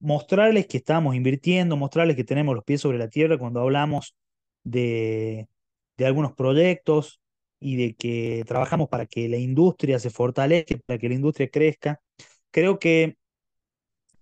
mostrarles 0.00 0.66
que 0.66 0.78
estamos 0.78 1.14
invirtiendo, 1.14 1.76
mostrarles 1.76 2.16
que 2.16 2.24
tenemos 2.24 2.54
los 2.54 2.64
pies 2.64 2.80
sobre 2.80 2.98
la 2.98 3.08
tierra 3.08 3.38
cuando 3.38 3.60
hablamos 3.60 4.16
de, 4.62 5.48
de 5.96 6.06
algunos 6.06 6.32
proyectos 6.34 7.20
y 7.60 7.76
de 7.76 7.94
que 7.94 8.44
trabajamos 8.46 8.88
para 8.88 9.06
que 9.06 9.28
la 9.28 9.38
industria 9.38 9.98
se 9.98 10.10
fortalezca, 10.10 10.76
para 10.86 10.98
que 10.98 11.08
la 11.08 11.14
industria 11.14 11.48
crezca. 11.48 12.00
Creo 12.50 12.78
que 12.78 13.16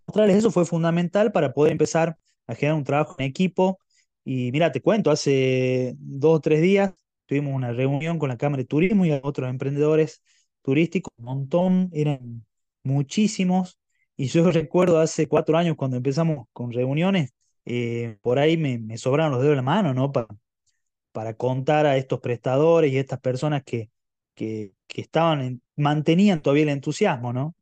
mostrarles 0.06 0.36
eso 0.36 0.50
fue 0.50 0.64
fundamental 0.66 1.32
para 1.32 1.52
poder 1.52 1.72
empezar 1.72 2.16
a 2.46 2.54
generar 2.54 2.78
un 2.78 2.84
trabajo 2.84 3.16
en 3.18 3.26
equipo 3.26 3.78
y 4.24 4.52
mira, 4.52 4.70
te 4.72 4.80
cuento, 4.80 5.10
hace 5.10 5.94
dos 5.98 6.36
o 6.36 6.40
tres 6.40 6.62
días 6.62 6.94
tuvimos 7.26 7.54
una 7.54 7.72
reunión 7.72 8.18
con 8.18 8.28
la 8.28 8.36
Cámara 8.36 8.62
de 8.62 8.68
Turismo 8.68 9.04
y 9.04 9.12
otros 9.12 9.48
emprendedores 9.50 10.22
turísticos, 10.62 11.12
un 11.16 11.24
montón, 11.24 11.90
eran 11.92 12.44
muchísimos. 12.84 13.78
Y 14.16 14.26
yo 14.26 14.50
recuerdo 14.50 15.00
hace 15.00 15.26
cuatro 15.28 15.56
años 15.56 15.76
cuando 15.76 15.96
empezamos 15.96 16.46
con 16.52 16.72
reuniones, 16.72 17.32
eh, 17.64 18.18
por 18.22 18.38
ahí 18.38 18.56
me, 18.56 18.78
me, 18.78 18.98
sobraron 18.98 19.32
los 19.32 19.40
dedos 19.40 19.52
de 19.52 19.56
la 19.56 19.62
mano, 19.62 19.94
¿no? 19.94 20.12
Para, 20.12 21.34
contar 21.36 21.86
a 21.86 21.96
estos 21.96 22.20
prestadores 22.20 22.92
y 22.92 22.96
a 22.98 23.00
estas 23.00 23.20
personas 23.20 23.62
que, 23.64 23.90
que, 24.34 24.72
estaban, 24.94 25.62
mantenían 25.76 26.42
todavía 26.42 26.64
el 26.64 26.68
entusiasmo, 26.70 27.32
¿no? 27.32 27.54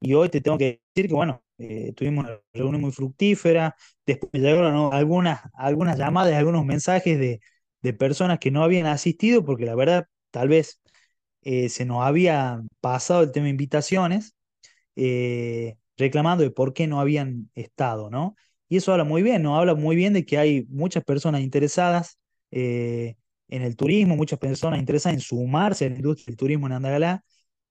Y 0.00 0.14
hoy 0.14 0.28
te 0.28 0.40
tengo 0.40 0.58
que 0.58 0.80
decir 0.94 1.08
que, 1.08 1.14
bueno, 1.14 1.42
eh, 1.58 1.92
tuvimos 1.94 2.24
una 2.24 2.40
reunión 2.52 2.80
muy 2.80 2.92
fructífera, 2.92 3.76
después 4.06 4.30
me 4.32 4.40
llegaron 4.40 4.92
algunas, 4.92 5.42
algunas 5.54 5.98
llamadas, 5.98 6.34
algunos 6.34 6.64
mensajes 6.64 7.18
de, 7.18 7.40
de, 7.82 7.92
personas 7.94 8.38
que 8.38 8.50
no 8.50 8.62
habían 8.64 8.86
asistido, 8.86 9.44
porque 9.44 9.66
la 9.66 9.74
verdad 9.74 10.06
tal 10.30 10.48
vez 10.48 10.80
eh, 11.42 11.68
se 11.68 11.84
nos 11.84 12.04
había 12.04 12.62
pasado 12.80 13.22
el 13.22 13.32
tema 13.32 13.44
de 13.44 13.50
invitaciones, 13.50 14.34
reclamando 15.96 16.44
de 16.44 16.50
por 16.50 16.72
qué 16.74 16.86
no 16.86 17.00
habían 17.00 17.50
estado, 17.54 18.10
¿no? 18.10 18.36
Y 18.68 18.78
eso 18.78 18.92
habla 18.92 19.04
muy 19.04 19.22
bien, 19.22 19.42
¿no? 19.42 19.56
Habla 19.56 19.74
muy 19.74 19.96
bien 19.96 20.12
de 20.12 20.24
que 20.24 20.38
hay 20.38 20.66
muchas 20.68 21.04
personas 21.04 21.42
interesadas 21.42 22.18
en 23.48 23.62
el 23.62 23.76
turismo, 23.76 24.16
muchas 24.16 24.38
personas 24.38 24.80
interesadas 24.80 25.16
en 25.16 25.20
sumarse 25.20 25.86
a 25.86 25.90
la 25.90 25.96
industria 25.96 26.26
del 26.26 26.36
turismo 26.36 26.66
en 26.66 26.72
Andagalá, 26.72 27.24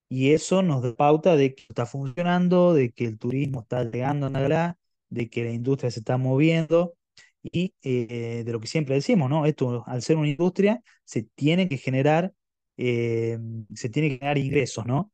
y 0.09 0.31
eso 0.31 0.61
nos 0.61 0.83
da 0.83 0.95
pauta 0.95 1.35
de 1.35 1.55
que 1.55 1.65
está 1.69 1.85
funcionando, 1.85 2.73
de 2.73 2.91
que 2.91 3.05
el 3.05 3.17
turismo 3.17 3.61
está 3.61 3.83
llegando 3.83 4.27
a 4.27 4.29
Nagrá, 4.29 4.77
de 5.09 5.29
que 5.29 5.43
la 5.43 5.51
industria 5.51 5.91
se 5.91 5.99
está 5.99 6.17
moviendo 6.17 6.95
y 7.41 7.73
eh, 7.83 8.43
de 8.45 8.51
lo 8.51 8.59
que 8.59 8.67
siempre 8.67 8.95
decimos, 8.95 9.29
¿no? 9.29 9.45
Esto, 9.45 9.83
al 9.87 10.01
ser 10.01 10.17
una 10.17 10.29
industria, 10.29 10.81
se 11.03 11.23
tiene 11.23 11.67
que 11.67 11.77
generar, 11.77 12.33
eh, 12.77 13.39
se 13.73 13.89
tiene 13.89 14.09
que 14.09 14.15
generar 14.17 14.37
ingresos, 14.37 14.85
¿no? 14.85 15.11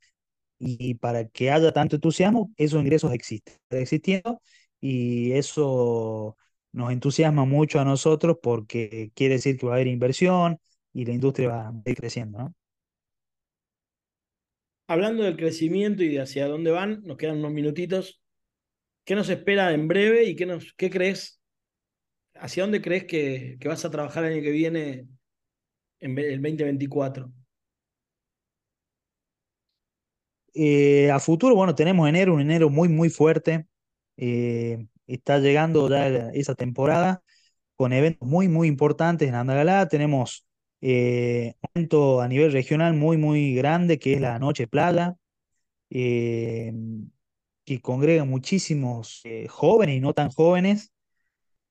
Y, 0.59 0.95
para 0.95 1.27
que 1.29 1.51
haya 1.51 1.71
tanto 1.71 1.95
entusiasmo, 1.95 2.51
esos 2.57 2.81
ingresos 2.81 3.13
existen, 3.13 3.55
existiendo 3.69 4.41
y 4.81 5.31
eso 5.33 6.37
nos 6.73 6.91
entusiasma 6.91 7.45
mucho 7.45 7.79
a 7.79 7.85
nosotros 7.85 8.37
porque 8.41 9.11
quiere 9.15 9.35
decir 9.35 9.57
que 9.57 9.65
va 9.65 9.73
a 9.73 9.75
haber 9.75 9.87
inversión 9.87 10.59
y 10.93 11.05
la 11.05 11.13
industria 11.13 11.49
va 11.49 11.69
a 11.69 11.89
ir 11.89 11.95
creciendo, 11.95 12.53
hablando 14.89 15.23
del 15.23 15.37
crecimiento 15.37 16.03
y 16.03 16.09
de 16.09 16.21
hacia 16.21 16.47
dónde 16.47 16.71
van, 16.71 17.03
nos 17.03 17.15
quedan 17.17 17.37
unos 17.37 17.51
minutitos. 17.51 18.21
¿Qué 19.05 19.15
nos 19.15 19.29
espera 19.29 19.71
en 19.71 19.87
breve 19.87 20.23
y 20.23 20.35
qué, 20.35 20.47
nos, 20.47 20.73
qué 20.73 20.89
crees? 20.89 21.39
¿Hacia 22.33 22.63
dónde 22.63 22.81
crees 22.81 23.05
que, 23.05 23.57
que 23.59 23.67
vas 23.67 23.85
a 23.85 23.91
trabajar 23.91 24.25
el 24.25 24.33
año 24.33 24.41
que 24.41 24.51
viene, 24.51 25.07
en 25.99 26.17
el 26.17 26.41
2024? 26.41 27.31
Eh, 30.53 31.11
a 31.11 31.19
futuro, 31.19 31.55
bueno, 31.55 31.75
tenemos 31.75 32.07
enero, 32.09 32.33
un 32.33 32.41
enero 32.41 32.69
muy, 32.69 32.89
muy 32.89 33.09
fuerte. 33.09 33.67
Eh, 34.17 34.85
está 35.07 35.39
llegando 35.39 35.89
ya 35.89 36.07
esa 36.31 36.55
temporada 36.55 37.21
con 37.75 37.93
eventos 37.93 38.27
muy, 38.27 38.47
muy 38.49 38.67
importantes 38.67 39.27
en 39.29 39.35
Andagalá. 39.35 39.87
Tenemos 39.87 40.45
eh, 40.81 41.55
un 41.61 41.69
evento 41.75 42.21
a 42.21 42.27
nivel 42.27 42.51
regional 42.51 42.93
muy, 42.95 43.17
muy 43.17 43.55
grande 43.55 43.99
que 43.99 44.13
es 44.13 44.21
la 44.21 44.39
Noche 44.39 44.67
Playa, 44.67 45.15
eh, 45.89 46.73
que 47.65 47.81
congrega 47.81 48.25
muchísimos 48.25 49.21
eh, 49.25 49.47
jóvenes 49.47 49.97
y 49.97 50.01
no 50.01 50.13
tan 50.13 50.29
jóvenes. 50.31 50.91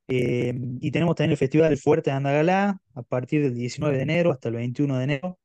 Eh, 0.08 0.54
y 0.80 0.90
tenemos 0.90 1.16
también 1.16 1.32
el 1.32 1.36
Festival 1.38 1.76
Fuerte 1.78 2.10
de 2.10 2.16
Andagalá 2.16 2.80
a 2.94 3.02
partir 3.02 3.42
del 3.42 3.54
19 3.54 3.96
de 3.96 4.02
enero 4.02 4.32
hasta 4.32 4.48
el 4.48 4.56
21 4.56 4.98
de 4.98 5.04
enero. 5.04 5.38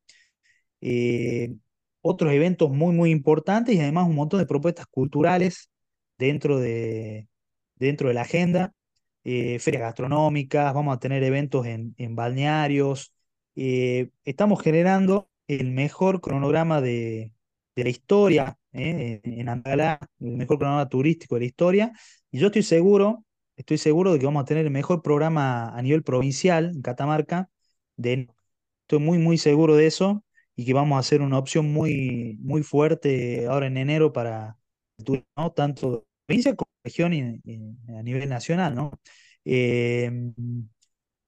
Otros 2.04 2.34
eventos 2.34 2.72
muy, 2.72 2.96
muy 2.96 3.12
importantes 3.12 3.76
y 3.76 3.82
además 3.82 4.08
un 4.10 4.16
montón 4.16 4.42
de 4.42 4.48
propuestas 4.48 4.88
culturales 4.88 5.72
dentro 6.20 6.60
de, 6.60 7.30
dentro 7.78 8.10
de 8.10 8.16
la 8.16 8.22
agenda. 8.24 8.74
ferias 9.24 9.82
gastronómicas, 9.84 10.74
vamos 10.74 10.96
a 10.96 11.00
tener 11.00 11.24
eventos 11.24 11.66
en, 11.66 11.96
en 11.98 12.16
balnearios, 12.16 13.14
eh, 13.56 14.10
estamos 14.26 14.62
generando 14.62 15.30
el 15.48 15.72
mejor 15.72 16.22
cronograma 16.22 16.82
de, 16.82 17.32
de 17.76 17.84
la 17.84 17.90
historia 17.90 18.58
eh, 18.74 19.22
en 19.24 19.50
Andalá, 19.50 20.00
el 20.20 20.32
mejor 20.38 20.58
cronograma 20.60 20.90
turístico 20.90 21.36
de 21.36 21.42
la 21.42 21.46
historia, 21.46 21.94
y 22.32 22.40
yo 22.40 22.48
estoy 22.48 22.64
seguro, 22.64 23.26
estoy 23.56 23.78
seguro 23.78 24.14
de 24.14 24.20
que 24.20 24.26
vamos 24.26 24.42
a 24.44 24.46
tener 24.46 24.66
el 24.66 24.72
mejor 24.72 25.02
programa 25.02 25.70
a 25.78 25.82
nivel 25.82 26.04
provincial 26.04 26.72
en 26.76 26.82
Catamarca. 26.82 27.50
Estoy 28.84 29.00
muy, 29.00 29.18
muy 29.18 29.38
seguro 29.38 29.76
de 29.76 29.88
eso 29.88 30.24
y 30.56 30.66
que 30.66 30.74
vamos 30.74 30.98
a 30.98 31.00
hacer 31.00 31.22
una 31.22 31.38
opción 31.40 31.72
muy, 31.72 32.38
muy 32.42 32.64
fuerte 32.64 33.48
ahora 33.48 33.68
en 33.68 33.78
enero 33.78 34.14
para 34.14 34.58
¿no? 35.36 35.52
tanto 35.54 36.06
provincia 36.26 36.56
como 36.56 36.70
región 36.84 37.14
y, 37.14 37.22
a 37.98 38.04
nivel 38.04 38.30
nacional, 38.30 38.76
¿no? 38.76 38.92
Eh, 39.46 40.12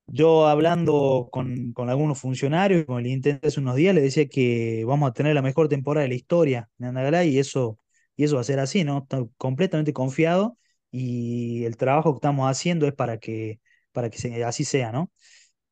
yo 0.07 0.47
hablando 0.47 1.29
con, 1.31 1.73
con 1.73 1.89
algunos 1.89 2.19
funcionarios, 2.19 2.85
con 2.85 2.99
el 2.99 3.07
intendente 3.07 3.47
hace 3.47 3.59
unos 3.59 3.75
días, 3.75 3.95
le 3.95 4.01
decía 4.01 4.27
que 4.27 4.83
vamos 4.85 5.09
a 5.09 5.13
tener 5.13 5.33
la 5.33 5.41
mejor 5.41 5.67
temporada 5.67 6.03
de 6.03 6.09
la 6.09 6.15
historia 6.15 6.69
de 6.77 6.87
Andagalá 6.87 7.25
y 7.25 7.39
eso 7.39 7.79
y 8.15 8.23
eso 8.23 8.35
va 8.35 8.41
a 8.41 8.43
ser 8.45 8.59
así, 8.59 8.83
¿no? 8.83 8.99
Estoy 8.99 9.29
completamente 9.37 9.93
confiado 9.93 10.57
y 10.91 11.65
el 11.65 11.77
trabajo 11.77 12.13
que 12.13 12.17
estamos 12.17 12.49
haciendo 12.49 12.87
es 12.87 12.93
para 12.93 13.17
que, 13.19 13.59
para 13.91 14.09
que 14.09 14.43
así 14.43 14.63
sea, 14.63 14.91
¿no? 14.91 15.11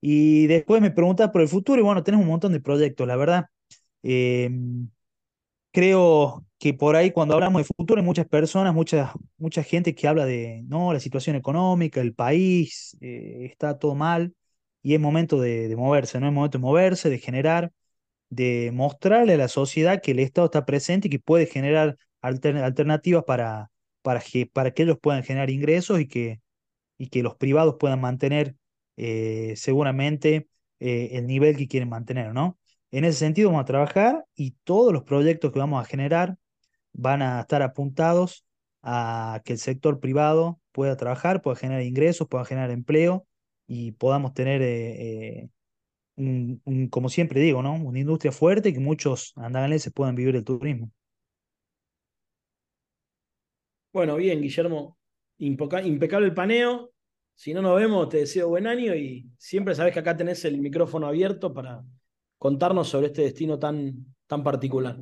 Y 0.06 0.48
después 0.48 0.82
me 0.82 0.92
preguntas 0.92 1.32
por 1.32 1.42
el 1.42 1.48
futuro 1.48 1.80
y 1.80 1.84
bueno, 1.84 2.04
tenemos 2.04 2.26
un 2.26 2.32
montón 2.32 2.52
de 2.52 2.60
proyectos, 2.60 3.08
la 3.08 3.16
verdad. 3.16 3.46
Em, 4.04 4.90
creo 5.72 6.46
que 6.60 6.74
por 6.74 6.96
ahí 6.98 7.12
cuando 7.12 7.36
hablamos 7.36 7.62
de 7.62 7.66
futuro 7.66 8.00
hay 8.02 8.06
muchas 8.06 8.28
personas, 8.28 8.74
mucha, 8.74 9.14
mucha 9.38 9.64
gente 9.64 9.96
que 9.96 10.08
habla 10.08 10.26
de, 10.26 10.64
no, 10.68 10.94
la 10.94 11.00
situación 11.00 11.38
económica, 11.38 12.02
el 12.02 12.14
país, 12.16 12.98
eh, 13.02 13.48
está 13.52 13.80
todo 13.80 13.96
mal 13.96 14.36
y 14.82 14.94
es 14.96 15.00
momento 15.00 15.40
de, 15.42 15.74
moverse, 15.78 16.20
¿no? 16.20 16.28
Es 16.28 16.34
momento 16.34 16.58
de 16.58 16.64
moverse, 16.64 17.10
de 17.10 17.20
generar, 17.20 17.72
de 18.30 18.72
mostrarle 18.74 19.36
a 19.36 19.38
la 19.38 19.48
sociedad 19.50 20.02
que 20.02 20.12
el 20.12 20.20
Estado 20.20 20.46
está 20.46 20.66
presente 20.66 21.08
y 21.08 21.12
que 21.12 21.20
puede 21.20 21.46
generar 21.48 21.98
alternativas 22.22 23.24
para, 23.26 23.72
para, 24.02 24.20
que, 24.22 24.48
para 24.48 24.72
que 24.72 24.84
ellos 24.84 24.98
puedan 25.02 25.24
generar 25.24 25.50
ingresos 25.50 26.00
y 26.02 26.08
que, 26.08 26.42
y 26.98 27.08
que 27.10 27.24
los 27.24 27.36
privados 27.38 27.78
puedan 27.80 28.02
mantener 28.02 28.56
eh, 28.98 29.54
seguramente 29.56 30.48
eh, 30.80 31.10
el 31.14 31.28
nivel 31.28 31.58
que 31.58 31.68
quieren 31.68 31.90
mantener, 31.90 32.34
¿no? 32.34 32.58
En 32.92 33.06
ese 33.06 33.20
sentido 33.20 33.50
vamos 33.50 33.64
a 33.64 33.66
trabajar 33.66 34.26
y 34.36 34.52
todos 34.64 34.94
los 34.94 35.04
proyectos 35.04 35.52
que 35.52 35.60
vamos 35.60 35.82
a 35.84 35.88
generar 35.88 36.38
van 36.94 37.22
a 37.22 37.42
estar 37.42 37.62
apuntados 37.62 38.46
a 38.84 39.42
que 39.46 39.54
el 39.54 39.60
sector 39.60 40.00
privado 40.00 40.62
pueda 40.72 40.98
trabajar, 40.98 41.42
pueda 41.42 41.56
generar 41.56 41.84
ingresos, 41.84 42.28
pueda 42.28 42.46
generar 42.46 42.72
empleo 42.72 43.26
y 43.68 43.94
podamos 43.94 44.34
tener, 44.34 44.62
eh, 44.64 45.50
como 46.90 47.10
siempre 47.10 47.40
digo, 47.40 47.64
¿no? 47.64 47.74
una 47.76 48.00
industria 48.00 48.32
fuerte 48.32 48.70
y 48.70 48.74
que 48.74 48.80
muchos 48.80 49.34
andagalenses 49.36 49.94
puedan 49.94 50.16
vivir 50.16 50.34
del 50.34 50.44
turismo. 50.44 50.92
Bueno, 53.92 54.16
bien, 54.18 54.42
Guillermo. 54.42 54.98
impecable 55.38 56.28
el 56.28 56.34
paneo. 56.34 56.93
Si 57.36 57.54
no 57.54 57.62
nos 57.62 57.76
vemos, 57.76 58.10
te 58.10 58.18
deseo 58.18 58.48
buen 58.50 58.68
año 58.68 58.96
y 58.96 59.30
siempre 59.38 59.76
sabes 59.76 59.94
que 59.94 60.00
acá 60.00 60.16
tenés 60.16 60.46
el 60.46 60.60
micrófono 60.60 61.08
abierto 61.08 61.54
para 61.54 61.84
contarnos 62.38 62.90
sobre 62.90 63.08
este 63.08 63.24
destino 63.24 63.60
tan, 63.60 64.06
tan 64.28 64.44
particular. 64.44 64.98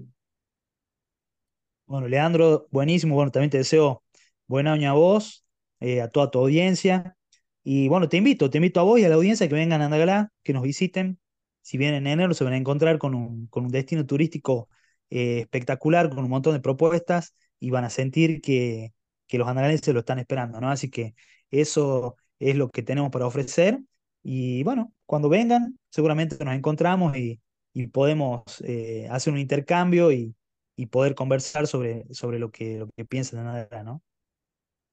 Bueno, 1.85 2.07
Leandro, 2.07 2.67
buenísimo. 2.71 3.15
Bueno, 3.15 3.31
también 3.31 3.49
te 3.49 3.57
deseo 3.57 4.03
buen 4.47 4.67
año 4.67 4.89
a 4.91 4.93
vos, 4.93 5.45
eh, 5.79 6.01
a 6.01 6.09
toda 6.09 6.31
tu 6.31 6.39
audiencia. 6.39 7.17
Y 7.63 7.87
bueno, 7.89 8.09
te 8.09 8.17
invito, 8.17 8.49
te 8.49 8.57
invito 8.57 8.79
a 8.79 8.83
vos 8.83 8.99
y 8.99 9.05
a 9.05 9.09
la 9.09 9.15
audiencia 9.15 9.47
que 9.47 9.55
vengan 9.55 9.81
a 9.81 9.85
Andagalá, 9.85 10.31
que 10.43 10.53
nos 10.53 10.63
visiten. 10.63 11.19
Si 11.61 11.77
vienen 11.77 12.07
en 12.07 12.13
enero, 12.13 12.33
se 12.33 12.43
van 12.43 12.53
a 12.53 12.57
encontrar 12.57 12.97
con 12.97 13.13
un, 13.13 13.47
con 13.47 13.65
un 13.65 13.71
destino 13.71 14.05
turístico 14.05 14.69
eh, 15.09 15.39
espectacular, 15.41 16.09
con 16.09 16.19
un 16.23 16.29
montón 16.29 16.53
de 16.53 16.61
propuestas 16.61 17.35
y 17.59 17.69
van 17.69 17.83
a 17.83 17.89
sentir 17.89 18.41
que, 18.41 18.93
que 19.27 19.37
los 19.37 19.47
andagalenses 19.47 19.93
lo 19.93 19.99
están 19.99 20.19
esperando, 20.19 20.59
¿no? 20.61 20.71
Así 20.71 20.89
que 20.89 21.13
eso 21.51 22.15
es 22.41 22.55
lo 22.55 22.69
que 22.69 22.83
tenemos 22.83 23.11
para 23.11 23.27
ofrecer. 23.27 23.79
Y 24.23 24.63
bueno, 24.63 24.93
cuando 25.05 25.29
vengan, 25.29 25.77
seguramente 25.89 26.43
nos 26.43 26.55
encontramos 26.55 27.15
y, 27.15 27.39
y 27.73 27.87
podemos 27.87 28.43
eh, 28.63 29.07
hacer 29.09 29.31
un 29.33 29.39
intercambio 29.39 30.11
y, 30.11 30.35
y, 30.75 30.87
poder 30.87 31.15
conversar 31.15 31.67
sobre, 31.67 32.05
sobre 32.13 32.39
lo, 32.39 32.51
que, 32.51 32.79
lo 32.79 32.89
que 32.95 33.05
piensan 33.05 33.43
de 33.43 33.49
Andagalá, 33.49 33.83
¿no? 33.83 34.03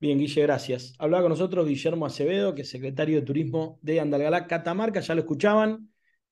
Bien, 0.01 0.19
Guille, 0.19 0.43
gracias. 0.43 0.95
Hablaba 0.99 1.25
con 1.25 1.31
nosotros 1.31 1.67
Guillermo 1.67 2.07
Acevedo, 2.07 2.55
que 2.55 2.63
es 2.63 2.71
secretario 2.71 3.17
de 3.17 3.27
Turismo 3.27 3.79
de 3.83 4.01
Andalgalá, 4.01 4.47
Catamarca, 4.47 5.01
ya 5.01 5.15
lo 5.15 5.23
escuchaban. 5.23 5.91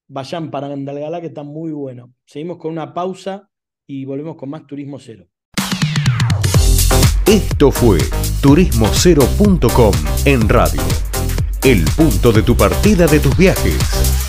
Vayan 0.08 0.50
para 0.52 0.68
Andalgalá, 0.68 1.20
que 1.20 1.26
está 1.26 1.42
muy 1.42 1.73
bueno. 1.73 2.12
Seguimos 2.26 2.58
con 2.58 2.70
una 2.70 2.94
pausa 2.94 3.50
y 3.87 4.04
volvemos 4.04 4.37
con 4.37 4.50
más 4.50 4.66
Turismo 4.66 5.00
Cero. 5.00 5.26
Esto 7.26 7.73
fue 7.73 7.99
turismocero.com 8.40 9.92
en 10.26 10.49
radio. 10.49 11.05
El 11.66 11.82
punto 11.82 12.30
de 12.30 12.44
tu 12.44 12.56
partida 12.56 13.08
de 13.08 13.18
tus 13.18 13.36
viajes. 13.36 14.25